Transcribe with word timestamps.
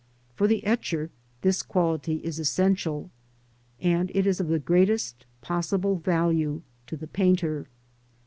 For 0.33 0.47
the 0.47 0.65
etcher 0.65 1.11
this 1.41 1.61
quality 1.61 2.21
is 2.25 2.39
essential, 2.39 3.11
and 3.79 4.09
it 4.15 4.25
is 4.25 4.39
of 4.39 4.47
the 4.47 4.57
greatest 4.57 5.27
possible 5.41 5.97
value 5.99 6.63
to 6.87 6.97
the 6.97 7.05
painter. 7.05 7.67